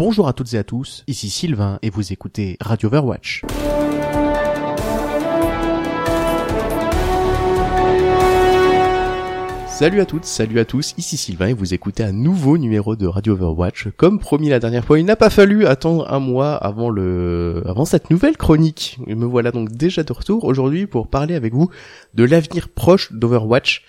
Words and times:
Bonjour 0.00 0.28
à 0.28 0.32
toutes 0.32 0.54
et 0.54 0.56
à 0.56 0.64
tous, 0.64 1.04
ici 1.08 1.28
Sylvain 1.28 1.78
et 1.82 1.90
vous 1.90 2.10
écoutez 2.10 2.56
Radio 2.58 2.88
Overwatch. 2.88 3.42
Salut 9.68 10.00
à 10.00 10.06
toutes, 10.06 10.24
salut 10.24 10.58
à 10.58 10.64
tous, 10.64 10.94
ici 10.96 11.18
Sylvain 11.18 11.48
et 11.48 11.52
vous 11.52 11.74
écoutez 11.74 12.02
un 12.02 12.12
nouveau 12.12 12.56
numéro 12.56 12.96
de 12.96 13.06
Radio 13.06 13.34
Overwatch. 13.34 13.88
Comme 13.98 14.18
promis 14.18 14.48
la 14.48 14.58
dernière 14.58 14.86
fois, 14.86 14.98
il 14.98 15.04
n'a 15.04 15.16
pas 15.16 15.28
fallu 15.28 15.66
attendre 15.66 16.10
un 16.10 16.18
mois 16.18 16.54
avant 16.54 16.88
le, 16.88 17.62
avant 17.66 17.84
cette 17.84 18.08
nouvelle 18.08 18.38
chronique. 18.38 18.98
Et 19.06 19.14
me 19.14 19.26
voilà 19.26 19.50
donc 19.50 19.70
déjà 19.70 20.02
de 20.02 20.12
retour 20.14 20.44
aujourd'hui 20.44 20.86
pour 20.86 21.08
parler 21.08 21.34
avec 21.34 21.52
vous 21.52 21.68
de 22.14 22.24
l'avenir 22.24 22.70
proche 22.70 23.12
d'Overwatch. 23.12 23.84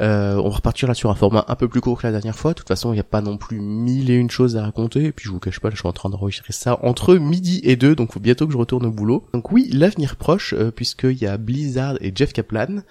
Euh, 0.00 0.36
on 0.36 0.48
repartira 0.48 0.94
sur 0.94 1.10
un 1.10 1.14
format 1.14 1.44
un 1.48 1.54
peu 1.54 1.68
plus 1.68 1.80
court 1.80 2.00
que 2.00 2.06
la 2.06 2.12
dernière 2.12 2.36
fois. 2.36 2.52
De 2.52 2.56
toute 2.56 2.68
façon, 2.68 2.92
il 2.92 2.94
n'y 2.94 3.00
a 3.00 3.04
pas 3.04 3.20
non 3.20 3.36
plus 3.36 3.60
mille 3.60 4.10
et 4.10 4.14
une 4.14 4.30
choses 4.30 4.56
à 4.56 4.62
raconter. 4.62 5.04
Et 5.04 5.12
puis 5.12 5.26
je 5.26 5.30
vous 5.30 5.40
cache 5.40 5.60
pas, 5.60 5.70
je 5.70 5.76
suis 5.76 5.88
en 5.88 5.92
train 5.92 6.10
d'enregistrer 6.10 6.52
ça 6.52 6.78
entre 6.82 7.16
midi 7.16 7.60
et 7.64 7.76
deux, 7.76 7.94
donc 7.94 8.12
faut 8.12 8.20
bientôt 8.20 8.46
que 8.46 8.52
je 8.52 8.58
retourne 8.58 8.86
au 8.86 8.90
boulot. 8.90 9.26
Donc 9.34 9.52
oui, 9.52 9.68
l'avenir 9.72 10.16
proche, 10.16 10.54
euh, 10.54 10.70
puisqu'il 10.70 11.20
y 11.20 11.26
a 11.26 11.36
Blizzard 11.36 11.96
et 12.00 12.12
Jeff 12.14 12.32
Kaplan 12.32 12.82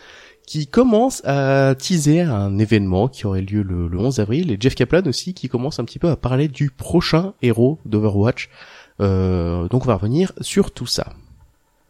qui 0.45 0.67
commencent 0.67 1.23
à 1.23 1.75
teaser 1.75 2.21
un 2.21 2.57
événement 2.57 3.07
qui 3.07 3.25
aurait 3.25 3.41
lieu 3.41 3.61
le, 3.61 3.87
le 3.87 3.97
11 3.97 4.19
avril, 4.19 4.51
et 4.51 4.57
Jeff 4.59 4.75
Kaplan 4.75 5.03
aussi 5.05 5.33
qui 5.33 5.47
commence 5.47 5.79
un 5.79 5.85
petit 5.85 5.99
peu 5.99 6.09
à 6.09 6.15
parler 6.15 6.47
du 6.47 6.71
prochain 6.71 7.33
héros 7.41 7.79
d'Overwatch. 7.85 8.49
Euh, 8.99 9.67
donc 9.69 9.83
on 9.83 9.87
va 9.87 9.95
revenir 9.95 10.33
sur 10.41 10.71
tout 10.71 10.87
ça. 10.87 11.13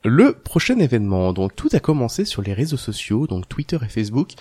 Le 0.03 0.33
prochain 0.33 0.79
événement, 0.79 1.31
donc 1.31 1.55
tout 1.55 1.69
a 1.73 1.79
commencé 1.79 2.25
sur 2.25 2.41
les 2.41 2.53
réseaux 2.53 2.77
sociaux, 2.77 3.27
donc 3.27 3.47
Twitter 3.47 3.77
et 3.83 3.87
Facebook, 3.87 4.31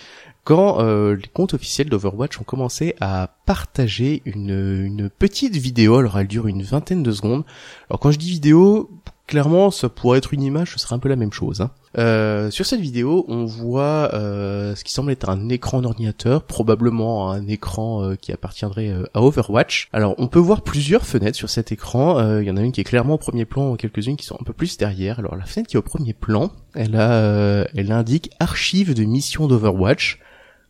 quand 0.43 0.79
euh, 0.79 1.15
les 1.15 1.27
comptes 1.27 1.53
officiels 1.53 1.87
d'Overwatch 1.87 2.41
ont 2.41 2.43
commencé 2.43 2.95
à 2.99 3.29
partager 3.45 4.23
une, 4.25 4.83
une 4.83 5.09
petite 5.11 5.55
vidéo, 5.55 5.97
alors 5.97 6.17
elle 6.17 6.27
dure 6.27 6.47
une 6.47 6.63
vingtaine 6.63 7.03
de 7.03 7.11
secondes. 7.11 7.43
Alors 7.89 7.99
quand 7.99 8.09
je 8.09 8.17
dis 8.17 8.31
vidéo, 8.31 8.89
clairement 9.31 9.71
ça 9.71 9.87
pourrait 9.87 10.17
être 10.17 10.33
une 10.33 10.43
image, 10.43 10.73
ce 10.73 10.79
serait 10.79 10.93
un 10.93 10.99
peu 10.99 11.07
la 11.07 11.15
même 11.15 11.31
chose. 11.31 11.61
Hein. 11.61 11.71
Euh, 11.97 12.51
sur 12.51 12.65
cette 12.65 12.81
vidéo, 12.81 13.23
on 13.29 13.45
voit 13.45 14.13
euh, 14.13 14.75
ce 14.75 14.83
qui 14.83 14.91
semble 14.91 15.09
être 15.09 15.29
un 15.29 15.47
écran 15.47 15.81
d'ordinateur, 15.81 16.43
probablement 16.43 17.31
un 17.31 17.47
écran 17.47 18.03
euh, 18.03 18.15
qui 18.15 18.33
appartiendrait 18.33 18.89
euh, 18.89 19.05
à 19.13 19.21
Overwatch. 19.21 19.87
Alors 19.93 20.15
on 20.17 20.27
peut 20.27 20.39
voir 20.39 20.63
plusieurs 20.63 21.05
fenêtres 21.05 21.37
sur 21.37 21.49
cet 21.49 21.71
écran, 21.71 22.19
Euh, 22.19 22.43
il 22.43 22.47
y 22.47 22.51
en 22.51 22.57
a 22.57 22.61
une 22.61 22.73
qui 22.73 22.81
est 22.81 22.83
clairement 22.83 23.13
au 23.13 23.17
premier 23.17 23.45
plan, 23.45 23.77
quelques-unes 23.77 24.17
qui 24.17 24.25
sont 24.25 24.35
un 24.37 24.43
peu 24.43 24.51
plus 24.51 24.75
derrière. 24.75 25.19
Alors 25.19 25.37
la 25.37 25.45
fenêtre 25.45 25.69
qui 25.69 25.77
est 25.77 25.79
au 25.79 25.81
premier 25.81 26.13
plan, 26.13 26.51
elle 26.75 26.97
a, 26.97 27.65
elle 27.73 27.93
indique 27.93 28.31
archives 28.41 28.93
de 28.93 29.05
mission 29.05 29.47
d'Overwatch. 29.47 30.19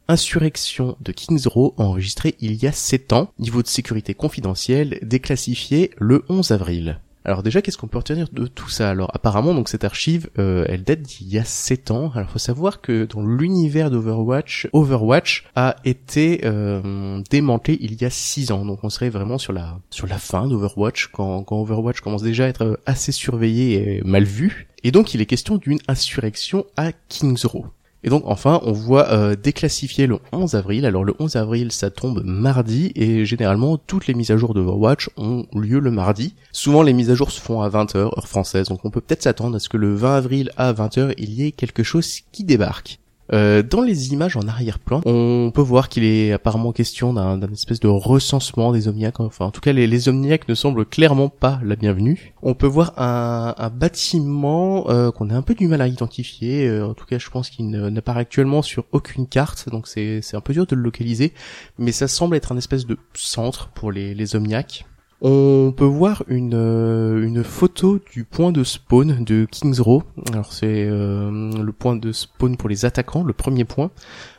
Insurrection 0.07 0.97
de 1.01 1.11
Kings 1.11 1.47
Row 1.47 1.73
enregistrée 1.77 2.35
il 2.41 2.61
y 2.61 2.67
a 2.67 2.71
7 2.71 3.13
ans, 3.13 3.31
niveau 3.39 3.63
de 3.63 3.67
sécurité 3.67 4.13
confidentielle, 4.13 4.99
déclassifié 5.01 5.91
le 5.97 6.23
11 6.29 6.51
avril. 6.51 6.99
Alors 7.23 7.43
déjà, 7.43 7.61
qu'est-ce 7.61 7.77
qu'on 7.77 7.87
peut 7.87 7.99
retenir 7.99 8.27
de 8.31 8.47
tout 8.47 8.69
ça 8.69 8.89
Alors 8.89 9.11
apparemment, 9.13 9.53
donc 9.53 9.69
cette 9.69 9.83
archive, 9.83 10.29
euh, 10.39 10.65
elle 10.67 10.83
date 10.83 11.01
d'il 11.01 11.27
y 11.29 11.37
a 11.37 11.43
7 11.43 11.91
ans. 11.91 12.11
Alors 12.15 12.29
faut 12.29 12.39
savoir 12.39 12.81
que 12.81 13.05
dans 13.05 13.23
l'univers 13.23 13.91
d'Overwatch, 13.91 14.67
Overwatch 14.73 15.45
a 15.55 15.75
été 15.85 16.41
euh, 16.45 17.21
démantelé 17.29 17.77
il 17.79 18.01
y 18.01 18.05
a 18.05 18.09
6 18.09 18.51
ans. 18.51 18.65
Donc 18.65 18.83
on 18.83 18.89
serait 18.89 19.09
vraiment 19.09 19.37
sur 19.37 19.53
la 19.53 19.79
sur 19.89 20.07
la 20.07 20.17
fin 20.17 20.47
d'Overwatch, 20.47 21.07
quand, 21.07 21.43
quand 21.43 21.59
Overwatch 21.59 22.01
commence 22.01 22.23
déjà 22.23 22.45
à 22.45 22.47
être 22.47 22.79
assez 22.85 23.11
surveillé 23.11 23.97
et 23.97 24.01
mal 24.03 24.23
vu. 24.23 24.67
Et 24.83 24.91
donc 24.91 25.13
il 25.13 25.21
est 25.21 25.27
question 25.27 25.57
d'une 25.57 25.79
insurrection 25.87 26.65
à 26.75 26.91
Kings 27.07 27.45
Row. 27.45 27.67
Et 28.03 28.09
donc 28.09 28.23
enfin, 28.25 28.59
on 28.63 28.71
voit 28.71 29.09
euh, 29.09 29.35
déclassifier 29.35 30.07
le 30.07 30.19
11 30.31 30.55
avril. 30.55 30.85
Alors 30.85 31.03
le 31.03 31.13
11 31.19 31.35
avril, 31.35 31.71
ça 31.71 31.89
tombe 31.89 32.23
mardi 32.23 32.91
et 32.95 33.25
généralement 33.25 33.77
toutes 33.77 34.07
les 34.07 34.13
mises 34.13 34.31
à 34.31 34.37
jour 34.37 34.53
d'Overwatch 34.53 35.09
ont 35.17 35.45
lieu 35.53 35.79
le 35.79 35.91
mardi. 35.91 36.33
Souvent 36.51 36.81
les 36.81 36.93
mises 36.93 37.11
à 37.11 37.15
jour 37.15 37.31
se 37.31 37.39
font 37.39 37.61
à 37.61 37.69
20h 37.69 37.97
heure 37.97 38.27
française, 38.27 38.69
donc 38.69 38.83
on 38.85 38.89
peut 38.89 39.01
peut-être 39.01 39.23
s'attendre 39.23 39.55
à 39.55 39.59
ce 39.59 39.69
que 39.69 39.77
le 39.77 39.93
20 39.93 40.15
avril 40.15 40.51
à 40.57 40.73
20h, 40.73 41.13
il 41.17 41.33
y 41.33 41.45
ait 41.45 41.51
quelque 41.51 41.83
chose 41.83 42.21
qui 42.31 42.43
débarque. 42.43 43.00
Euh, 43.33 43.63
dans 43.63 43.81
les 43.81 44.13
images 44.13 44.35
en 44.35 44.47
arrière-plan, 44.47 45.01
on 45.05 45.51
peut 45.53 45.61
voir 45.61 45.89
qu'il 45.89 46.03
est 46.03 46.31
apparemment 46.31 46.71
question 46.71 47.13
d'un 47.13 47.41
espèce 47.53 47.79
de 47.79 47.87
recensement 47.87 48.71
des 48.71 48.87
omniacs. 48.87 49.19
Enfin, 49.19 49.45
en 49.45 49.51
tout 49.51 49.61
cas, 49.61 49.71
les, 49.71 49.87
les 49.87 50.09
omniacs 50.09 50.47
ne 50.49 50.53
semblent 50.53 50.85
clairement 50.85 51.29
pas 51.29 51.59
la 51.63 51.75
bienvenue. 51.75 52.33
On 52.41 52.53
peut 52.53 52.67
voir 52.67 52.93
un, 52.97 53.55
un 53.57 53.69
bâtiment 53.69 54.89
euh, 54.89 55.11
qu'on 55.11 55.29
a 55.29 55.35
un 55.35 55.41
peu 55.41 55.55
du 55.55 55.67
mal 55.67 55.81
à 55.81 55.87
identifier. 55.87 56.67
Euh, 56.67 56.87
en 56.87 56.93
tout 56.93 57.05
cas, 57.05 57.19
je 57.19 57.29
pense 57.29 57.49
qu'il 57.49 57.69
n'apparaît 57.69 58.21
actuellement 58.21 58.61
sur 58.61 58.85
aucune 58.91 59.27
carte, 59.27 59.69
donc 59.69 59.87
c'est 59.87 60.21
c'est 60.21 60.35
un 60.35 60.41
peu 60.41 60.53
dur 60.53 60.65
de 60.65 60.75
le 60.75 60.81
localiser. 60.81 61.33
Mais 61.77 61.91
ça 61.91 62.07
semble 62.07 62.35
être 62.35 62.51
un 62.51 62.57
espèce 62.57 62.85
de 62.85 62.97
centre 63.13 63.69
pour 63.69 63.91
les, 63.91 64.13
les 64.13 64.35
omniacs. 64.35 64.85
On 65.23 65.71
peut 65.71 65.85
voir 65.85 66.23
une, 66.27 66.55
euh, 66.55 67.23
une 67.23 67.43
photo 67.43 67.99
du 68.11 68.23
point 68.23 68.51
de 68.51 68.63
spawn 68.63 69.23
de 69.23 69.45
Kings 69.49 69.79
Row. 69.79 70.01
Alors 70.33 70.51
c'est 70.51 70.87
euh, 70.89 71.51
le 71.61 71.71
point 71.71 71.95
de 71.95 72.11
spawn 72.11 72.57
pour 72.57 72.69
les 72.69 72.85
attaquants, 72.85 73.23
le 73.23 73.33
premier 73.33 73.63
point. 73.63 73.91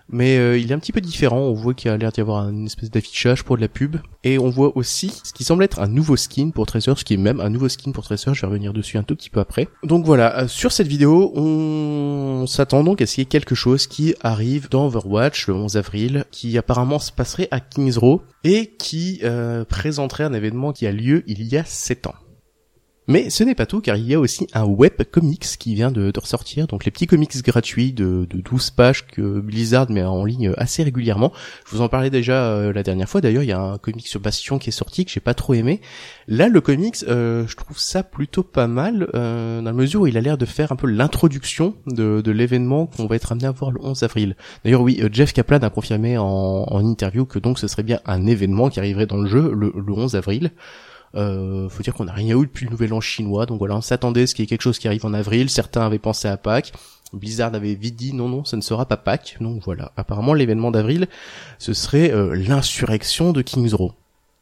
Mais 0.08 0.38
euh, 0.38 0.58
il 0.58 0.70
est 0.70 0.74
un 0.74 0.78
petit 0.78 0.92
peu 0.92 1.00
différent, 1.00 1.38
on 1.38 1.54
voit 1.54 1.74
qu'il 1.74 1.90
a 1.90 1.96
l'air 1.96 2.12
d'y 2.12 2.20
avoir 2.20 2.48
une 2.48 2.66
espèce 2.66 2.90
d'affichage 2.90 3.44
pour 3.44 3.56
de 3.56 3.62
la 3.62 3.68
pub. 3.68 3.96
Et 4.24 4.38
on 4.38 4.50
voit 4.50 4.76
aussi 4.76 5.12
ce 5.24 5.32
qui 5.32 5.44
semble 5.44 5.64
être 5.64 5.80
un 5.80 5.88
nouveau 5.88 6.16
skin 6.16 6.50
pour 6.50 6.66
Tracer, 6.66 6.92
ce 6.96 7.04
qui 7.04 7.14
est 7.14 7.18
même 7.18 7.40
un 7.40 7.50
nouveau 7.50 7.68
skin 7.68 7.92
pour 7.92 8.04
Tracer, 8.04 8.34
je 8.34 8.40
vais 8.40 8.46
revenir 8.46 8.72
dessus 8.72 8.98
un 8.98 9.02
tout 9.02 9.16
petit 9.16 9.30
peu 9.30 9.40
après. 9.40 9.68
Donc 9.82 10.04
voilà, 10.04 10.40
euh, 10.40 10.48
sur 10.48 10.72
cette 10.72 10.88
vidéo, 10.88 11.32
on 11.34 12.46
s'attend 12.46 12.84
donc 12.84 13.00
à 13.00 13.06
ce 13.06 13.14
qu'il 13.14 13.22
y 13.22 13.24
ait 13.24 13.26
quelque 13.26 13.54
chose 13.54 13.86
qui 13.86 14.14
arrive 14.22 14.68
dans 14.68 14.86
Overwatch 14.86 15.48
le 15.48 15.54
11 15.54 15.76
avril, 15.76 16.24
qui 16.30 16.56
apparemment 16.58 16.98
se 16.98 17.12
passerait 17.12 17.48
à 17.50 17.60
Kings 17.60 17.96
Row, 17.96 18.22
et 18.44 18.74
qui 18.78 19.20
euh, 19.22 19.64
présenterait 19.64 20.24
un 20.24 20.32
événement 20.32 20.72
qui 20.72 20.86
a 20.86 20.92
lieu 20.92 21.22
il 21.26 21.42
y 21.42 21.56
a 21.56 21.64
7 21.64 22.06
ans. 22.06 22.14
Mais 23.12 23.28
ce 23.28 23.44
n'est 23.44 23.54
pas 23.54 23.66
tout, 23.66 23.82
car 23.82 23.96
il 23.96 24.06
y 24.06 24.14
a 24.14 24.18
aussi 24.18 24.46
un 24.54 24.64
web 24.64 24.94
comics 25.10 25.44
qui 25.58 25.74
vient 25.74 25.90
de, 25.90 26.10
ressortir, 26.18 26.66
donc 26.66 26.86
les 26.86 26.90
petits 26.90 27.06
comics 27.06 27.42
gratuits 27.42 27.92
de, 27.92 28.26
de 28.30 28.40
12 28.40 28.70
pages 28.70 29.06
que 29.06 29.38
Blizzard 29.38 29.90
met 29.90 30.02
en 30.02 30.24
ligne 30.24 30.54
assez 30.56 30.82
régulièrement. 30.82 31.30
Je 31.66 31.76
vous 31.76 31.82
en 31.82 31.90
parlais 31.90 32.08
déjà 32.08 32.46
euh, 32.46 32.72
la 32.72 32.82
dernière 32.82 33.10
fois, 33.10 33.20
d'ailleurs 33.20 33.42
il 33.42 33.50
y 33.50 33.52
a 33.52 33.60
un 33.60 33.76
comic 33.76 34.08
sur 34.08 34.18
Bastion 34.18 34.58
qui 34.58 34.70
est 34.70 34.72
sorti 34.72 35.04
que 35.04 35.10
j'ai 35.10 35.20
pas 35.20 35.34
trop 35.34 35.52
aimé. 35.52 35.82
Là 36.26 36.48
le 36.48 36.62
comics, 36.62 37.04
euh, 37.06 37.46
je 37.46 37.54
trouve 37.54 37.78
ça 37.78 38.02
plutôt 38.02 38.44
pas 38.44 38.66
mal, 38.66 39.06
euh, 39.14 39.58
dans 39.58 39.64
la 39.64 39.72
mesure 39.74 40.00
où 40.00 40.06
il 40.06 40.16
a 40.16 40.22
l'air 40.22 40.38
de 40.38 40.46
faire 40.46 40.72
un 40.72 40.76
peu 40.76 40.86
l'introduction 40.86 41.74
de, 41.86 42.22
l'événement 42.30 42.86
qu'on 42.86 43.06
va 43.06 43.16
être 43.16 43.32
amené 43.32 43.46
à 43.46 43.50
voir 43.50 43.72
le 43.72 43.80
11 43.82 44.04
avril. 44.04 44.36
D'ailleurs 44.64 44.80
oui, 44.80 45.02
Jeff 45.12 45.34
Kaplan 45.34 45.58
a 45.58 45.68
confirmé 45.68 46.16
en, 46.16 46.24
en 46.24 46.82
interview 46.82 47.26
que 47.26 47.38
donc 47.38 47.58
ce 47.58 47.68
serait 47.68 47.82
bien 47.82 48.00
un 48.06 48.24
événement 48.24 48.70
qui 48.70 48.80
arriverait 48.80 49.04
dans 49.04 49.18
le 49.18 49.28
jeu 49.28 49.52
le, 49.52 49.70
le 49.76 49.92
11 49.92 50.16
avril. 50.16 50.50
Euh, 51.14 51.68
faut 51.68 51.82
dire 51.82 51.94
qu'on 51.94 52.04
n'a 52.04 52.12
rien 52.12 52.36
eu 52.38 52.46
depuis 52.46 52.64
le 52.64 52.70
nouvel 52.70 52.92
an 52.94 53.00
chinois, 53.00 53.46
donc 53.46 53.58
voilà, 53.58 53.76
on 53.76 53.80
s'attendait 53.80 54.22
à 54.22 54.26
ce 54.26 54.34
qu'il 54.34 54.42
y 54.42 54.44
ait 54.44 54.48
quelque 54.48 54.62
chose 54.62 54.78
qui 54.78 54.88
arrive 54.88 55.04
en 55.04 55.12
avril. 55.12 55.50
Certains 55.50 55.82
avaient 55.82 55.98
pensé 55.98 56.28
à 56.28 56.36
Pâques. 56.36 56.72
Blizzard 57.12 57.54
avait 57.54 57.74
vite 57.74 57.96
dit 57.96 58.14
non 58.14 58.28
non, 58.28 58.44
ça 58.44 58.56
ne 58.56 58.62
sera 58.62 58.86
pas 58.86 58.96
Pâques. 58.96 59.36
Donc 59.40 59.62
voilà, 59.64 59.92
apparemment 59.96 60.34
l'événement 60.34 60.70
d'avril, 60.70 61.08
ce 61.58 61.74
serait 61.74 62.10
euh, 62.10 62.34
l'insurrection 62.34 63.32
de 63.32 63.42
Kings 63.42 63.74
Row. 63.74 63.92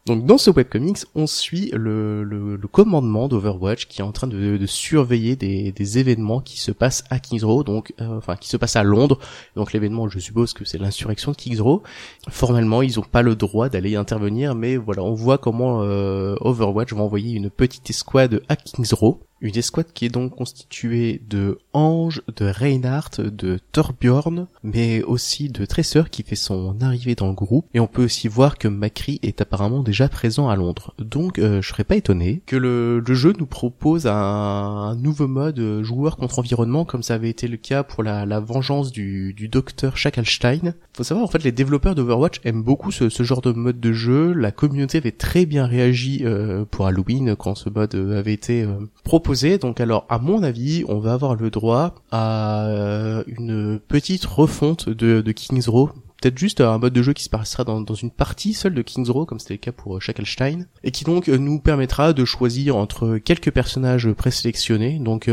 Donc 0.07 0.25
dans 0.25 0.39
ce 0.39 0.51
webcomics, 0.51 1.05
on 1.15 1.27
suit 1.27 1.71
le, 1.75 2.59
commandement 2.73 3.29
d'Overwatch 3.29 3.87
qui 3.87 4.01
est 4.01 4.05
en 4.05 4.13
train 4.13 4.27
de, 4.27 4.67
surveiller 4.67 5.37
des, 5.37 5.99
événements 5.99 6.41
qui 6.41 6.59
se 6.59 6.73
passent 6.73 7.05
à 7.11 7.19
Kings 7.19 7.45
Row, 7.45 7.65
donc 7.65 7.93
euh, 8.01 8.17
enfin 8.17 8.37
qui 8.37 8.49
se 8.49 8.57
passent 8.57 8.77
à 8.77 8.83
Londres. 8.83 9.19
Donc 9.57 9.73
l'événement, 9.73 10.09
je 10.09 10.19
suppose 10.19 10.53
que 10.53 10.65
c'est 10.65 10.79
l'insurrection 10.79 11.33
de 11.33 11.37
Kings 11.37 11.61
Row. 11.61 11.83
Formellement, 12.29 12.83
ils 12.83 12.97
n'ont 12.97 13.05
pas 13.05 13.23
le 13.23 13.37
droit 13.37 13.69
d'aller 13.69 13.97
intervenir, 13.97 14.55
mais 14.55 14.77
voilà, 14.77 15.03
on 15.03 15.15
voit 15.15 15.39
comment 15.39 15.83
euh, 15.83 16.35
Overwatch 16.41 16.93
va 16.93 17.03
envoyer 17.03 17.35
une 17.35 17.51
petite 17.51 17.89
escouade 17.91 18.43
à 18.49 18.57
Kings 18.57 18.93
Row. 18.95 19.21
Une 19.41 19.57
escouade 19.57 19.93
qui 19.95 20.05
est 20.05 20.11
donc 20.11 20.37
constituée 20.37 21.23
de 21.29 21.59
Ange, 21.73 22.23
de 22.37 22.47
Reinhardt, 22.47 23.23
de 23.23 23.59
Torbjorn, 23.73 24.47
mais 24.63 25.03
aussi 25.03 25.49
de 25.49 25.65
Tracer 25.65 26.03
qui 26.11 26.23
fait 26.23 26.37
son 26.37 26.77
arrivée 26.83 27.15
dans 27.15 27.29
le 27.29 27.35
groupe. 27.35 27.67
Et 27.73 27.81
on 27.81 27.87
peut 27.87 28.05
aussi 28.05 28.29
voir 28.29 28.59
que 28.59 28.69
Macri 28.69 29.19
est 29.23 29.41
apparemment 29.41 29.83
déjà 29.83 30.09
présent 30.09 30.49
à 30.49 30.57
Londres. 30.57 30.95
Donc 30.99 31.39
euh, 31.39 31.63
je 31.63 31.69
serais 31.69 31.85
pas 31.85 31.97
étonné 31.97 32.43
que 32.45 32.57
le, 32.57 33.03
jeu 33.11 33.33
nous 33.39 33.47
propose 33.47 34.07
un, 34.07 34.95
nouveau 34.97 35.27
mode 35.27 35.59
euh, 35.59 35.83
joueur 35.83 36.17
contre 36.17 36.39
environnement 36.39 36.85
comme 36.85 37.03
ça 37.03 37.15
avait 37.15 37.31
été 37.31 37.49
le 37.49 37.57
cas 37.57 37.83
pour 37.83 38.03
la, 38.03 38.41
vengeance 38.41 38.93
du, 38.93 39.33
du 39.33 39.49
docteur 39.49 39.97
Schackelstein. 39.97 40.75
Faut 40.95 41.03
savoir 41.03 41.25
en 41.25 41.29
fait 41.29 41.43
les 41.43 41.53
développeurs 41.53 41.95
d'Overwatch 41.95 42.41
aiment 42.45 42.63
beaucoup 42.63 42.93
ce, 42.93 43.09
genre 43.23 43.41
de 43.41 43.53
mode 43.53 43.81
de 43.81 43.93
jeu. 43.93 44.33
La 44.33 44.53
communauté 44.53 44.99
avait 44.99 45.13
très 45.13 45.47
bien 45.47 45.67
réagi 45.67 46.23
euh, 46.25 46.65
pour 46.71 46.87
Halloween 46.87 47.37
quand 47.37 47.55
ce 47.55 47.71
mode 47.71 47.95
euh, 47.95 48.19
avait 48.19 48.35
été 48.35 48.67
proposé. 49.03 49.30
Donc 49.31 49.81
alors 49.81 50.07
à 50.09 50.19
mon 50.19 50.43
avis, 50.43 50.85
on 50.89 50.99
va 50.99 51.13
avoir 51.13 51.37
le 51.37 51.51
droit 51.51 51.95
à 52.11 52.65
euh, 52.67 53.23
une 53.29 53.79
petite 53.79 54.25
refonte 54.25 54.89
de, 54.89 55.21
de 55.21 55.33
Kings 55.33 55.69
Row 55.69 55.91
peut-être 56.21 56.39
juste 56.39 56.61
un 56.61 56.79
mode 56.79 56.93
de 56.93 57.03
jeu 57.03 57.13
qui 57.13 57.25
se 57.25 57.31
passera 57.31 57.65
dans, 57.65 57.85
une 57.95 58.11
partie 58.11 58.55
seule 58.55 58.75
de 58.75 58.83
King's 58.83 59.11
Row, 59.11 59.27
comme 59.27 59.39
c'était 59.39 59.55
le 59.55 59.59
cas 59.59 59.73
pour 59.73 59.97
euh, 59.97 60.01
Shacklestein, 60.01 60.67
et 60.85 60.91
qui 60.91 61.05
donc 61.05 61.29
nous 61.29 61.61
permettra 61.61 62.13
de 62.13 62.25
choisir 62.25 62.77
entre 62.77 63.19
quelques 63.19 63.51
personnages 63.51 64.11
présélectionnés. 64.13 64.99
Donc 64.99 65.31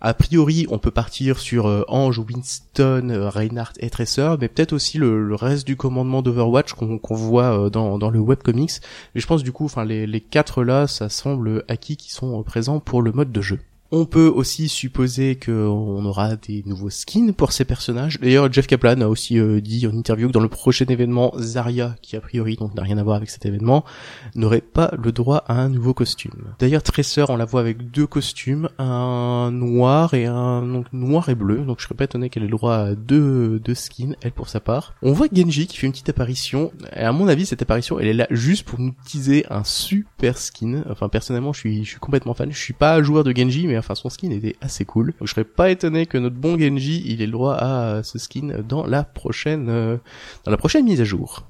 a 0.00 0.14
priori, 0.14 0.66
on 0.70 0.78
peut 0.78 0.90
partir 0.90 1.38
sur 1.38 1.84
Ange, 1.88 2.18
Winston, 2.18 3.30
Reinhardt 3.32 3.74
et 3.80 3.90
Tracer, 3.90 4.34
mais 4.40 4.48
peut-être 4.48 4.72
aussi 4.72 4.98
le, 4.98 5.34
reste 5.34 5.66
du 5.66 5.76
commandement 5.76 6.22
d'Overwatch 6.22 6.72
qu'on 6.74 7.14
voit 7.14 7.70
dans, 7.70 8.10
le 8.10 8.20
webcomics. 8.20 8.80
Mais 9.14 9.20
je 9.20 9.26
pense 9.26 9.42
du 9.42 9.52
coup, 9.52 9.64
enfin 9.64 9.84
les, 9.84 10.06
les 10.06 10.20
quatre 10.20 10.64
là, 10.64 10.86
ça 10.86 11.08
semble 11.08 11.64
acquis 11.68 11.96
qui 11.96 12.12
sont 12.12 12.42
présents 12.42 12.80
pour 12.80 13.02
le 13.02 13.12
mode 13.12 13.32
de 13.32 13.40
jeu. 13.40 13.58
On 13.94 14.06
peut 14.06 14.32
aussi 14.34 14.70
supposer 14.70 15.36
qu'on 15.36 16.02
aura 16.06 16.36
des 16.36 16.62
nouveaux 16.64 16.88
skins 16.88 17.34
pour 17.34 17.52
ces 17.52 17.66
personnages. 17.66 18.18
D'ailleurs, 18.18 18.50
Jeff 18.50 18.66
Kaplan 18.66 19.02
a 19.02 19.06
aussi 19.06 19.38
euh, 19.38 19.60
dit 19.60 19.86
en 19.86 19.90
interview 19.90 20.28
que 20.28 20.32
dans 20.32 20.40
le 20.40 20.48
prochain 20.48 20.86
événement, 20.86 21.34
Zarya, 21.36 21.94
qui 22.00 22.16
a 22.16 22.22
priori 22.22 22.56
donc 22.56 22.74
n'a 22.74 22.84
rien 22.84 22.96
à 22.96 23.02
voir 23.02 23.16
avec 23.16 23.28
cet 23.28 23.44
événement, 23.44 23.84
n'aurait 24.34 24.62
pas 24.62 24.94
le 24.96 25.12
droit 25.12 25.44
à 25.46 25.60
un 25.60 25.68
nouveau 25.68 25.92
costume. 25.92 26.54
D'ailleurs, 26.58 26.82
Tracer, 26.82 27.26
on 27.28 27.36
la 27.36 27.44
voit 27.44 27.60
avec 27.60 27.90
deux 27.90 28.06
costumes, 28.06 28.70
un 28.78 29.50
noir 29.52 30.14
et 30.14 30.24
un 30.24 30.62
donc 30.62 30.86
noir 30.94 31.28
et 31.28 31.34
bleu. 31.34 31.58
Donc 31.58 31.80
je 31.80 31.84
serais 31.84 31.94
pas 31.94 32.04
étonné 32.04 32.30
qu'elle 32.30 32.44
ait 32.44 32.46
le 32.46 32.52
droit 32.52 32.76
à 32.76 32.94
deux, 32.94 33.58
deux 33.58 33.74
skins, 33.74 34.16
elle 34.22 34.32
pour 34.32 34.48
sa 34.48 34.60
part. 34.60 34.94
On 35.02 35.12
voit 35.12 35.26
Genji 35.30 35.66
qui 35.66 35.76
fait 35.76 35.86
une 35.86 35.92
petite 35.92 36.08
apparition. 36.08 36.72
Et 36.96 37.00
à 37.00 37.12
mon 37.12 37.28
avis, 37.28 37.44
cette 37.44 37.60
apparition, 37.60 38.00
elle 38.00 38.08
est 38.08 38.14
là 38.14 38.26
juste 38.30 38.64
pour 38.64 38.80
nous 38.80 38.94
teaser 39.04 39.44
un 39.50 39.64
super 39.64 40.38
skin. 40.38 40.82
Enfin, 40.88 41.10
personnellement, 41.10 41.52
je 41.52 41.58
suis, 41.58 41.84
je 41.84 41.90
suis 41.90 42.00
complètement 42.00 42.32
fan. 42.32 42.50
Je 42.50 42.58
suis 42.58 42.72
pas 42.72 43.02
joueur 43.02 43.22
de 43.22 43.36
Genji, 43.36 43.66
mais 43.66 43.81
enfin 43.82 43.94
son 43.94 44.08
skin 44.08 44.30
était 44.30 44.56
assez 44.60 44.84
cool. 44.84 45.14
Donc 45.18 45.28
je 45.28 45.32
serais 45.34 45.44
pas 45.44 45.70
étonné 45.70 46.06
que 46.06 46.18
notre 46.18 46.36
bon 46.36 46.58
Genji, 46.58 47.02
il 47.06 47.20
ait 47.22 47.26
le 47.26 47.32
droit 47.32 47.54
à 47.54 48.02
ce 48.02 48.18
skin 48.18 48.62
dans 48.66 48.86
la 48.86 49.04
prochaine 49.04 49.68
euh, 49.68 49.96
dans 50.44 50.50
la 50.50 50.56
prochaine 50.56 50.84
mise 50.84 51.00
à 51.00 51.04
jour. 51.04 51.46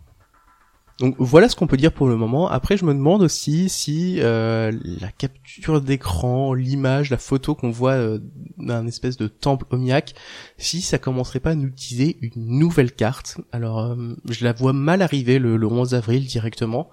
Donc 0.99 1.17
voilà 1.19 1.49
ce 1.49 1.56
qu'on 1.56 1.67
peut 1.67 1.76
dire 1.76 1.93
pour 1.93 2.06
le 2.06 2.17
moment. 2.17 2.49
Après, 2.49 2.76
je 2.76 2.84
me 2.84 2.94
demande 2.94 3.23
aussi 3.23 3.69
si 3.69 4.19
euh, 4.20 4.70
la 5.00 5.11
capture 5.11 5.81
d'écran, 5.81 6.55
l'image, 6.55 7.11
la 7.11 7.17
photo 7.17 7.55
qu'on 7.55 7.70
voit 7.70 7.94
euh, 7.94 8.19
d'un 8.58 8.87
espèce 8.87 9.17
de 9.17 9.26
temple 9.26 9.67
omniaque, 9.70 10.14
si 10.58 10.81
ça 10.81 10.99
commencerait 10.99 11.40
pas 11.40 11.50
à 11.50 11.55
nous 11.55 11.67
utiliser 11.67 12.19
une 12.20 12.58
nouvelle 12.58 12.93
carte. 12.93 13.40
Alors, 13.50 13.96
je 14.29 14.44
la 14.44 14.52
vois 14.52 14.73
mal 14.73 15.02
arriver 15.02 15.38
le, 15.38 15.56
le 15.56 15.67
11 15.67 15.94
avril 15.94 16.25
directement 16.26 16.88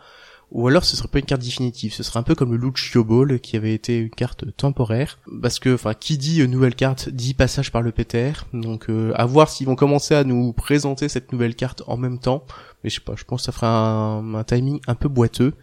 ou 0.52 0.68
alors 0.68 0.84
ce 0.84 0.96
serait 0.96 1.08
pas 1.08 1.20
une 1.20 1.26
carte 1.26 1.42
définitive, 1.42 1.94
ce 1.94 2.04
serait 2.04 2.20
un 2.20 2.24
peu 2.24 2.36
comme 2.36 2.52
le 2.52 2.58
Lucio 2.58 3.04
Ball 3.04 3.40
qui 3.40 3.56
avait 3.56 3.74
été 3.74 3.98
une 3.98 4.10
carte 4.10 4.46
temporaire, 4.56 5.20
parce 5.42 5.60
que 5.60 5.74
enfin 5.74 5.94
qui 5.94 6.18
dit 6.18 6.48
nouvelle 6.48 6.76
carte 6.76 7.10
dit 7.10 7.34
passage 7.34 7.72
par 7.72 7.82
le 7.82 7.92
PTR, 7.92 8.46
donc 8.54 8.90
euh, 8.90 9.12
à 9.16 9.26
voir 9.26 9.50
s'ils 9.50 9.68
vont 9.68 9.76
commencer 9.76 10.16
à 10.16 10.24
nous 10.24 10.52
présenter 10.54 11.08
cette 11.08 11.32
nouvelle 11.32 11.56
carte 11.56 11.84
en 11.88 11.98
même 11.98 12.20
temps, 12.20 12.46
mais 12.84 12.90
je 12.90 12.96
sais 12.96 13.02
pas, 13.02 13.16
je 13.16 13.26
pense 13.26 13.42
que 13.42 13.46
ça 13.46 13.52
fera 13.52 14.18
un, 14.18 14.44
timing 14.44 14.80
un 14.88 14.96
peu 14.96 15.10
boiteux. 15.10 15.54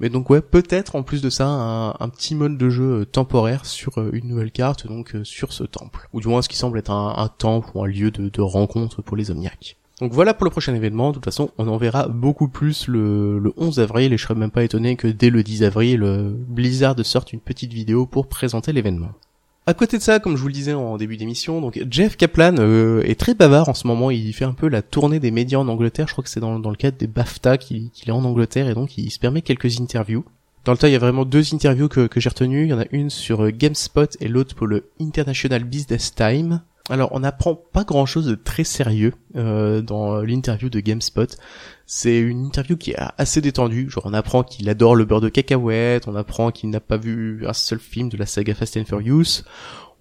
Mais 0.00 0.08
donc 0.08 0.30
ouais, 0.30 0.40
peut-être 0.40 0.96
en 0.96 1.04
plus 1.04 1.22
de 1.22 1.30
ça 1.30 1.46
un, 1.46 2.08
petit 2.08 2.34
mode 2.34 2.58
de 2.58 2.70
jeu 2.70 3.02
euh, 3.02 3.04
temporaire 3.04 3.66
sur 3.66 3.98
euh, 3.98 4.10
une 4.12 4.26
nouvelle 4.28 4.50
carte, 4.50 4.86
donc 4.86 5.14
sur 5.22 5.52
ce 5.52 5.62
temple, 5.62 6.08
ou 6.12 6.20
du 6.20 6.26
moins 6.26 6.42
ce 6.42 6.48
qui 6.48 6.56
semble 6.56 6.78
être 6.78 6.90
un, 6.90 7.28
temple 7.38 7.68
ou 7.74 7.84
un 7.84 7.86
lieu 7.86 8.10
de, 8.10 8.28
de 8.28 8.40
rencontre 8.40 9.02
pour 9.02 9.16
les 9.16 9.30
omniaques. 9.30 9.76
Donc 10.00 10.12
voilà 10.12 10.34
pour 10.34 10.44
le 10.44 10.50
prochain 10.50 10.74
événement. 10.74 11.10
De 11.10 11.14
toute 11.14 11.24
façon, 11.24 11.50
on 11.58 11.68
en 11.68 11.76
verra 11.76 12.08
beaucoup 12.08 12.48
plus 12.48 12.88
le, 12.88 13.52
11 13.56 13.80
avril 13.80 14.12
et 14.12 14.16
je 14.16 14.22
serais 14.22 14.34
même 14.34 14.50
pas 14.50 14.64
étonné 14.64 14.96
que 14.96 15.06
dès 15.06 15.30
le 15.30 15.42
10 15.42 15.64
avril, 15.64 16.02
euh, 16.02 16.32
Blizzard 16.48 16.96
sorte 17.04 17.32
une 17.32 17.40
petite 17.40 17.72
vidéo 17.72 18.06
pour 18.06 18.26
présenter 18.26 18.72
l'événement. 18.72 19.12
À 19.64 19.74
côté 19.74 19.96
de 19.96 20.02
ça, 20.02 20.18
comme 20.18 20.36
je 20.36 20.42
vous 20.42 20.48
le 20.48 20.54
disais 20.54 20.72
en 20.72 20.96
début 20.96 21.16
d'émission, 21.16 21.60
donc 21.60 21.80
Jeff 21.88 22.16
Kaplan 22.16 22.56
euh, 22.58 23.02
est 23.02 23.18
très 23.18 23.34
bavard 23.34 23.68
en 23.68 23.74
ce 23.74 23.86
moment. 23.86 24.10
Il 24.10 24.32
fait 24.32 24.44
un 24.44 24.54
peu 24.54 24.66
la 24.66 24.82
tournée 24.82 25.20
des 25.20 25.30
médias 25.30 25.58
en 25.58 25.68
Angleterre. 25.68 26.08
Je 26.08 26.14
crois 26.14 26.24
que 26.24 26.30
c'est 26.30 26.40
dans, 26.40 26.58
le 26.58 26.74
cadre 26.74 26.96
des 26.98 27.06
BAFTA 27.06 27.58
qu'il 27.58 27.90
est 28.04 28.10
en 28.10 28.24
Angleterre 28.24 28.68
et 28.68 28.74
donc 28.74 28.98
il 28.98 29.08
se 29.12 29.20
permet 29.20 29.40
quelques 29.40 29.80
interviews. 29.80 30.24
Dans 30.64 30.72
le 30.72 30.78
tas, 30.78 30.88
il 30.88 30.92
y 30.92 30.96
a 30.96 30.98
vraiment 30.98 31.24
deux 31.24 31.54
interviews 31.54 31.88
que, 31.88 32.08
que 32.08 32.18
j'ai 32.18 32.28
retenues. 32.28 32.64
Il 32.64 32.70
y 32.70 32.72
en 32.72 32.80
a 32.80 32.86
une 32.90 33.08
sur 33.08 33.44
euh, 33.44 33.50
GameSpot 33.50 34.08
et 34.18 34.26
l'autre 34.26 34.56
pour 34.56 34.66
le 34.66 34.90
International 35.00 35.62
Business 35.62 36.12
Time. 36.12 36.62
Alors, 36.90 37.10
on 37.12 37.20
n'apprend 37.20 37.54
pas 37.54 37.84
grand-chose 37.84 38.26
de 38.26 38.34
très 38.34 38.64
sérieux 38.64 39.14
euh, 39.36 39.82
dans 39.82 40.20
l'interview 40.20 40.68
de 40.68 40.80
GameSpot. 40.80 41.36
C'est 41.86 42.18
une 42.18 42.46
interview 42.46 42.76
qui 42.76 42.90
est 42.90 42.96
assez 43.18 43.40
détendue. 43.40 43.88
Genre, 43.88 44.04
on 44.06 44.14
apprend 44.14 44.42
qu'il 44.42 44.68
adore 44.68 44.96
le 44.96 45.04
beurre 45.04 45.20
de 45.20 45.28
cacahuète, 45.28 46.08
on 46.08 46.16
apprend 46.16 46.50
qu'il 46.50 46.70
n'a 46.70 46.80
pas 46.80 46.96
vu 46.96 47.46
un 47.46 47.52
seul 47.52 47.78
film 47.78 48.08
de 48.08 48.16
la 48.16 48.26
saga 48.26 48.54
Fast 48.54 48.76
and 48.76 48.84
Furious 48.84 49.42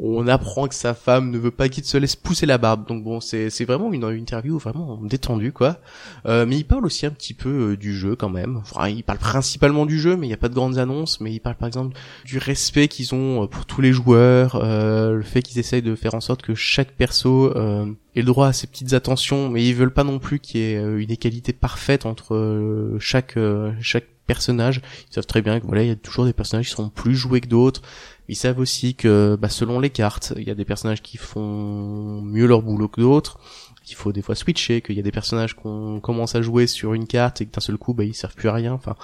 on 0.04 0.28
apprend 0.28 0.68
que 0.68 0.74
sa 0.74 0.96
femme 0.96 1.30
ne 1.30 1.38
veut 1.38 1.52
pas 1.52 1.70
qu'il 1.70 1.84
se 1.84 1.96
laisse 1.96 2.16
pousser 2.16 2.48
la 2.48 2.58
barbe. 2.58 2.88
Donc 2.88 3.04
bon, 3.04 3.20
c'est 3.22 3.66
vraiment 3.66 3.94
une, 3.94 4.02
interview 4.04 4.58
vraiment 4.58 5.00
détendue 5.04 5.52
quoi. 5.52 5.78
Euh, 6.26 6.46
mais 6.48 6.58
il 6.58 6.64
parle 6.64 6.86
aussi 6.86 7.06
un 7.06 7.12
petit 7.12 7.36
peu 7.36 7.72
euh, 7.72 7.78
du 7.78 7.94
jeu 7.94 8.16
quand 8.16 8.30
même. 8.30 8.58
Enfin, 8.58 8.90
il 8.90 9.04
parle 9.04 9.20
principalement 9.20 9.86
du 9.86 10.00
jeu, 10.00 10.18
mais 10.18 10.26
il 10.26 10.30
n'y 10.30 10.34
a 10.34 10.38
pas 10.38 10.50
de 10.50 10.56
grandes 10.56 10.80
annonces. 10.80 11.22
Mais 11.22 11.32
il 11.32 11.40
parle 11.40 11.56
par 11.56 11.68
exemple 11.68 11.96
du 12.26 12.40
respect 12.40 12.88
qu'ils 12.88 13.14
ont 13.14 13.44
euh, 13.44 13.48
pour 13.48 13.68
tous 13.68 13.82
les 13.82 13.94
joueurs, 13.94 14.60
le 14.62 15.22
fait 15.24 15.44
qu'ils 15.44 15.60
essayent 15.60 15.82
de 15.84 15.94
faire 15.94 16.16
en 16.16 16.22
sorte 16.22 16.42
que 16.42 16.56
chaque 16.56 16.92
perso 16.94 17.52
ait 17.52 18.22
le 18.22 18.24
droit 18.24 18.48
à 18.48 18.54
ses 18.54 18.66
petites 18.66 18.94
attentions, 18.94 19.50
mais 19.50 19.64
ils 19.64 19.76
veulent 19.76 19.94
pas 19.94 20.04
non 20.04 20.18
plus 20.18 20.40
qu'il 20.40 20.62
y 20.62 20.64
ait 20.64 20.82
une 20.82 21.12
égalité 21.12 21.54
parfaite 21.54 22.06
entre 22.06 22.98
chaque 23.00 23.38
chaque 23.82 24.08
Ils 24.40 25.14
savent 25.14 25.26
très 25.26 25.42
bien 25.42 25.60
que 25.60 25.66
voilà, 25.66 25.84
il 25.84 25.90
y 25.90 25.92
a 25.92 25.96
toujours 25.96 26.26
des 26.26 26.34
personnages 26.34 26.66
qui 26.66 26.72
seront 26.72 26.90
plus 26.90 27.16
joués 27.16 27.42
que 27.42 27.48
d'autres. 27.48 27.82
Ils 28.28 28.36
savent 28.36 28.60
aussi 28.60 28.96
que 28.96 29.38
bah, 29.40 29.50
selon 29.50 29.80
les 29.80 29.90
cartes, 29.90 30.34
il 30.38 30.44
y 30.44 30.52
a 30.52 30.56
des 30.56 30.66
personnages 30.66 31.02
qui 31.02 31.18
font 31.18 32.22
mieux 32.22 32.46
leur 32.46 32.62
boulot 32.62 32.88
que 32.88 33.02
d'autres, 33.02 33.40
qu'il 33.84 33.98
faut 33.98 34.12
des 34.12 34.22
fois 34.22 34.36
switcher, 34.36 34.82
qu'il 34.82 34.96
y 34.96 35.00
a 35.00 35.04
des 35.04 35.12
personnages 35.12 35.56
qu'on 35.56 36.00
commence 36.00 36.36
à 36.36 36.42
jouer 36.42 36.68
sur 36.68 36.94
une 36.94 37.08
carte 37.08 37.42
et 37.42 37.46
que 37.46 37.52
d'un 37.52 37.62
seul 37.62 37.78
coup 37.78 37.94
bah, 37.94 38.04
ils 38.04 38.16
servent 38.16 38.36
plus 38.36 38.50
à 38.50 38.54
rien. 38.54 38.74
Enfin, 38.74 38.96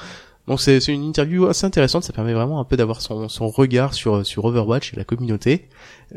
donc 0.48 0.62
c'est 0.62 0.86
une 0.88 1.04
interview 1.04 1.46
assez 1.48 1.66
intéressante, 1.66 2.04
ça 2.04 2.14
permet 2.14 2.34
vraiment 2.34 2.60
un 2.60 2.64
peu 2.64 2.78
d'avoir 2.78 3.02
son, 3.02 3.28
regard 3.50 3.94
sur 3.94 4.26
sur 4.26 4.46
Overwatch 4.46 4.94
et 4.94 4.96
la 4.96 5.04
communauté. 5.04 5.68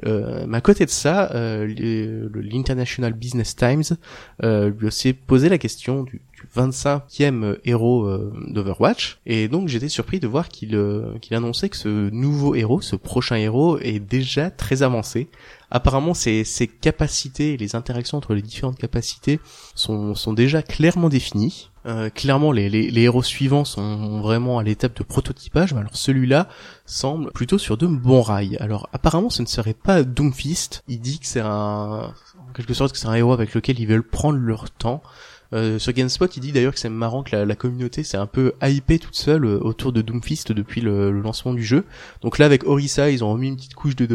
Euh, 0.06 0.44
mais 0.46 0.58
à 0.58 0.60
côté 0.60 0.84
de 0.84 0.90
ça, 0.90 1.32
euh, 1.34 1.66
l'International 2.34 3.12
Business 3.12 3.56
Times 3.56 3.96
euh, 4.44 4.70
lui 4.70 4.86
aussi 4.86 5.12
posé 5.14 5.48
la 5.48 5.58
question 5.58 6.04
du, 6.04 6.20
25e 6.56 7.58
héros 7.64 8.04
euh, 8.04 8.32
d'Overwatch. 8.48 9.20
Et 9.26 9.48
donc 9.48 9.68
j'étais 9.68 9.88
surpris 9.88 10.20
de 10.20 10.26
voir 10.26 10.48
euh, 10.72 11.18
qu'il 11.20 11.36
annonçait 11.36 11.68
que 11.68 11.76
ce 11.76 12.10
nouveau 12.10 12.54
héros, 12.54 12.80
ce 12.80 12.96
prochain 12.96 13.36
héros, 13.36 13.78
est 13.78 14.00
déjà 14.00 14.50
très 14.50 14.82
avancé. 14.82 15.28
Apparemment, 15.70 16.14
ses 16.14 16.44
capacités 16.80 17.54
et 17.54 17.56
les 17.56 17.76
interactions 17.76 18.18
entre 18.18 18.34
les 18.34 18.42
différentes 18.42 18.78
capacités 18.78 19.40
sont, 19.74 20.14
déjà 20.32 20.62
clairement 20.62 21.08
définies. 21.08 21.70
Euh, 21.86 22.10
clairement, 22.10 22.52
les, 22.52 22.92
héros 23.00 23.22
suivants 23.22 23.64
sont 23.64 24.20
vraiment 24.20 24.58
à 24.58 24.62
l'étape 24.62 24.96
de 24.98 25.02
prototypage, 25.04 25.72
mais 25.72 25.80
alors 25.80 25.96
celui-là 25.96 26.48
semble 26.86 27.30
plutôt 27.32 27.58
sur 27.58 27.76
de 27.76 27.86
bons 27.86 28.22
rails. 28.22 28.56
Alors 28.58 28.88
apparemment, 28.92 29.30
ce 29.30 29.42
ne 29.42 29.46
serait 29.46 29.74
pas 29.74 30.02
Doomfist. 30.02 30.82
Il 30.88 31.00
dit 31.00 31.20
que 31.20 31.26
c'est 31.26 31.40
un, 31.40 32.12
en 32.50 32.52
quelque 32.54 32.74
sorte, 32.74 32.92
que 32.92 32.98
c'est 32.98 33.08
un 33.08 33.14
héros 33.14 33.32
avec 33.32 33.54
lequel 33.54 33.78
ils 33.78 33.86
veulent 33.86 34.06
prendre 34.06 34.38
leur 34.38 34.70
temps. 34.70 35.02
Euh, 35.52 35.78
sur 35.78 35.92
GameSpot, 35.92 36.26
il 36.36 36.40
dit 36.40 36.52
d'ailleurs 36.52 36.72
que 36.72 36.78
c'est 36.78 36.88
marrant 36.88 37.22
que 37.22 37.34
la, 37.34 37.56
communauté 37.56 38.04
s'est 38.04 38.16
un 38.16 38.26
peu 38.26 38.52
hypée 38.62 38.98
toute 38.98 39.16
seule 39.16 39.44
euh, 39.44 39.58
autour 39.60 39.92
de 39.92 40.00
Doomfist 40.00 40.52
depuis 40.52 40.80
le, 40.80 41.10
lancement 41.10 41.52
du 41.52 41.64
jeu. 41.64 41.84
Donc 42.22 42.38
là, 42.38 42.46
avec 42.46 42.64
Orisa, 42.64 43.10
ils 43.10 43.24
ont 43.24 43.32
remis 43.32 43.48
une 43.48 43.56
petite 43.56 43.74
couche 43.74 43.96
de, 43.96 44.06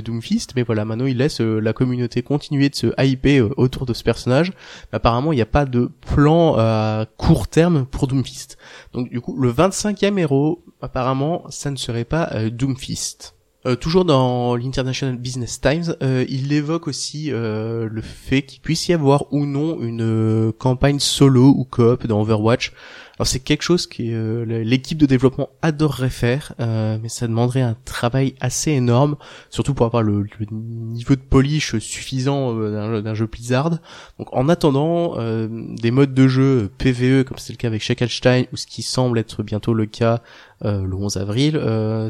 Doomfist, 0.00 0.52
mais 0.54 0.62
voilà, 0.62 0.84
maintenant 0.84 1.06
ils 1.06 1.16
laissent 1.16 1.40
euh, 1.40 1.58
la 1.58 1.72
communauté 1.72 2.22
continuer 2.22 2.68
de 2.68 2.74
se 2.74 2.86
hyper 3.02 3.58
autour 3.58 3.86
de 3.86 3.94
ce 3.94 4.04
personnage. 4.04 4.50
Mais 4.92 4.96
apparemment, 4.96 5.32
il 5.32 5.36
n'y 5.36 5.42
a 5.42 5.46
pas 5.46 5.64
de 5.64 5.90
plan 6.00 6.54
à 6.56 7.06
court 7.16 7.48
terme 7.48 7.86
pour 7.86 8.06
Doomfist. 8.06 8.56
Donc 8.92 9.10
du 9.10 9.20
coup, 9.20 9.36
le 9.36 9.52
25e 9.52 10.18
héros, 10.18 10.64
apparemment, 10.80 11.44
ça 11.50 11.70
ne 11.70 11.76
serait 11.76 12.04
pas 12.04 12.48
Doomfist. 12.50 13.33
Euh, 13.66 13.76
toujours 13.76 14.04
dans 14.04 14.56
l'International 14.56 15.16
Business 15.16 15.58
Times, 15.58 15.96
euh, 16.02 16.26
il 16.28 16.52
évoque 16.52 16.86
aussi 16.86 17.32
euh, 17.32 17.88
le 17.90 18.02
fait 18.02 18.42
qu'il 18.42 18.60
puisse 18.60 18.88
y 18.88 18.92
avoir 18.92 19.32
ou 19.32 19.46
non 19.46 19.80
une 19.80 20.52
campagne 20.58 20.98
solo 20.98 21.46
ou 21.56 21.64
coop 21.64 22.06
dans 22.06 22.20
Overwatch. 22.20 22.72
Alors 23.18 23.28
c'est 23.28 23.40
quelque 23.40 23.62
chose 23.62 23.86
que 23.86 24.02
euh, 24.02 24.64
l'équipe 24.64 24.98
de 24.98 25.06
développement 25.06 25.50
adorerait 25.62 26.10
faire, 26.10 26.52
euh, 26.58 26.98
mais 27.00 27.08
ça 27.08 27.28
demanderait 27.28 27.60
un 27.60 27.76
travail 27.84 28.34
assez 28.40 28.72
énorme, 28.72 29.16
surtout 29.50 29.72
pour 29.72 29.86
avoir 29.86 30.02
le, 30.02 30.26
niveau 30.50 31.14
de 31.14 31.20
polish 31.20 31.78
suffisant 31.78 32.58
euh, 32.58 33.02
d'un 33.02 33.14
jeu 33.14 33.26
Blizzard. 33.26 33.70
Donc 34.18 34.28
en 34.32 34.48
attendant, 34.48 35.14
des 35.46 35.90
modes 35.90 36.14
de 36.14 36.28
jeu 36.28 36.70
PVE 36.78 37.24
comme 37.24 37.38
c'est 37.38 37.52
le 37.52 37.56
cas 37.56 37.68
avec 37.68 37.82
Shacklestein 37.82 38.44
ou 38.52 38.56
ce 38.56 38.66
qui 38.66 38.82
semble 38.82 39.18
être 39.18 39.42
bientôt 39.42 39.74
le 39.74 39.86
cas 39.86 40.20
le 40.62 40.94
11 40.94 41.16
avril, 41.16 41.60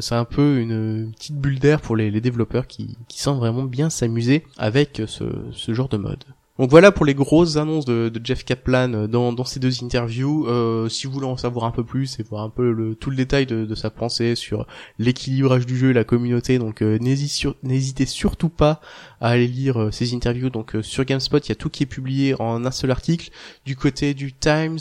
c'est 0.01 0.15
un 0.15 0.25
peu 0.25 0.59
une 0.59 1.11
petite 1.15 1.37
bulle 1.37 1.59
d'air 1.59 1.81
pour 1.81 1.95
les, 1.95 2.11
développeurs 2.21 2.67
qui, 2.67 2.97
qui 3.07 3.19
semblent 3.19 3.39
vraiment 3.39 3.63
bien 3.63 3.89
s'amuser 3.89 4.43
avec 4.57 5.01
ce, 5.05 5.25
ce 5.51 5.73
genre 5.73 5.89
de 5.89 5.97
mode. 5.97 6.23
Donc 6.57 6.69
voilà 6.69 6.93
pour 6.93 7.05
les 7.05 7.15
grosses 7.15 7.57
annonces 7.57 7.83
de, 7.83 8.09
Jeff 8.23 8.45
Kaplan 8.45 8.93
euh, 8.93 9.07
dans, 9.07 9.43
ces 9.43 9.59
deux 9.59 9.83
interviews. 9.83 10.47
Euh, 10.47 10.87
si 10.87 11.05
vous 11.05 11.11
voulez 11.11 11.25
en 11.25 11.35
savoir 11.35 11.65
un 11.65 11.71
peu 11.71 11.83
plus 11.83 12.17
et 12.19 12.23
voir 12.23 12.43
un 12.43 12.49
peu 12.49 12.71
le, 12.71 12.95
tout 12.95 13.09
le 13.09 13.17
détail 13.17 13.45
de, 13.45 13.75
sa 13.75 13.89
pensée 13.89 14.35
sur 14.35 14.65
l'équilibrage 14.97 15.65
du 15.65 15.77
jeu 15.77 15.89
et 15.89 15.93
la 15.93 16.05
communauté, 16.05 16.57
donc 16.57 16.81
euh, 16.81 16.97
n'hésitez 16.97 18.05
surtout 18.05 18.47
pas 18.47 18.79
à 19.19 19.31
aller 19.31 19.47
lire 19.47 19.89
ces 19.91 20.13
interviews. 20.13 20.49
Donc 20.49 20.77
sur 20.81 21.03
GameSpot, 21.03 21.45
il 21.45 21.49
y 21.49 21.51
a 21.51 21.55
tout 21.55 21.69
qui 21.69 21.83
est 21.83 21.87
publié 21.87 22.35
en 22.39 22.63
un 22.63 22.71
seul 22.71 22.91
article. 22.91 23.31
Du 23.65 23.75
côté 23.75 24.13
du 24.13 24.31
Times, 24.31 24.79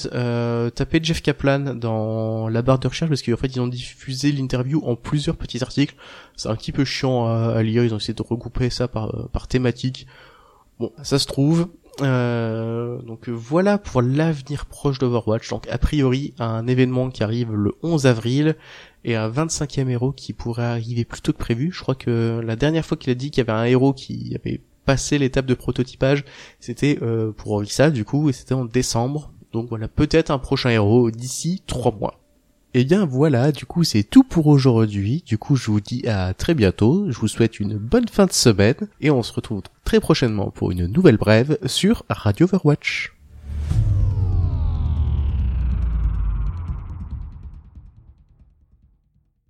tapez 0.75 1.01
Jeff 1.03 1.23
Kaplan 1.23 1.75
dans 1.75 2.49
la 2.49 2.63
barre 2.63 2.79
de 2.79 2.87
recherche 2.87 3.09
parce 3.09 3.23
qu'en 3.23 3.37
fait 3.37 3.49
ils 3.49 3.61
ont 3.61 3.67
diffusé 3.67 4.31
l'interview 4.31 4.81
en 4.85 4.95
plusieurs 4.95 5.37
petits 5.37 5.61
articles. 5.61 5.97
C'est 6.37 6.49
un 6.49 6.55
petit 6.55 6.73
peu 6.73 6.85
chiant 6.85 7.27
à, 7.27 7.61
lire. 7.65 7.83
Ils 7.85 7.95
ont 7.95 7.99
essayé 7.99 8.15
de 8.15 8.23
regrouper 8.23 8.71
ça 8.71 8.87
par 8.87 9.49
thématique. 9.49 10.07
Bon, 10.79 10.93
ça 11.03 11.19
se 11.19 11.27
trouve. 11.27 11.69
Euh, 12.01 13.01
donc 13.03 13.29
voilà 13.29 13.79
pour 13.79 14.03
l'avenir 14.03 14.67
proche 14.67 14.99
d'Overwatch. 14.99 15.49
Donc 15.51 15.69
a 15.69 15.79
priori 15.79 16.35
un 16.39 16.67
événement 16.67 17.11
qui 17.11 17.23
arrive 17.23 17.53
le 17.53 17.73
11 17.83 18.07
avril 18.07 18.57
et 19.05 19.15
un 19.15 19.31
25e 19.31 19.89
héros 19.89 20.13
qui 20.13 20.33
pourrait 20.33 20.65
arriver 20.65 21.05
plus 21.05 21.21
tôt 21.21 21.33
que 21.33 21.39
prévu. 21.39 21.71
Je 21.73 21.81
crois 21.81 21.95
que 21.95 22.41
la 22.45 22.57
dernière 22.57 22.85
fois 22.85 22.97
qu'il 22.97 23.11
a 23.11 23.15
dit 23.15 23.31
qu'il 23.31 23.45
y 23.47 23.49
avait 23.49 23.59
un 23.59 23.65
héros 23.65 23.93
qui 23.93 24.35
avait 24.35 24.61
passé 24.85 25.19
l'étape 25.19 25.47
de 25.47 25.55
prototypage, 25.55 26.25
c'était 26.61 26.99
euh, 27.03 27.33
pour 27.33 27.53
Orisa 27.53 27.91
du 27.91 28.05
coup 28.05 28.29
et 28.29 28.33
c'était 28.33 28.55
en 28.55 28.65
décembre. 28.65 29.33
Donc 29.53 29.69
voilà 29.69 29.87
peut-être 29.87 30.31
un 30.31 30.39
prochain 30.39 30.71
héros 30.71 31.11
d'ici 31.11 31.63
trois 31.67 31.93
mois. 31.93 32.24
Eh 32.77 32.85
bien 32.85 33.07
voilà, 33.07 33.53
du 33.53 33.67
coup 33.67 33.85
c'est 33.85 34.03
tout 34.03 34.25
pour 34.25 34.49
aujourd'hui. 34.49 35.23
Du 35.25 35.39
coup 35.39 35.55
je 35.55 35.71
vous 35.71 35.81
dis 35.81 36.09
à 36.09 36.35
très 36.35 36.55
bientôt. 36.55 37.07
Je 37.09 37.17
vous 37.17 37.29
souhaite 37.29 37.61
une 37.61 37.79
bonne 37.79 38.09
fin 38.09 38.27
de 38.27 38.33
semaine 38.33 38.89
et 39.01 39.13
on 39.13 39.23
se 39.23 39.33
retrouve 39.33 39.63
très 39.85 40.01
prochainement 40.01 40.51
pour 40.51 40.73
une 40.73 40.87
nouvelle 40.87 41.17
brève 41.17 41.57
sur 41.67 42.05
Radio 42.09 42.47
Overwatch. 42.47 43.14